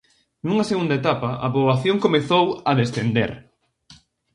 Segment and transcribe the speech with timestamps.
[0.45, 3.31] Nunha segunda etapa, a poboación comezou a descender.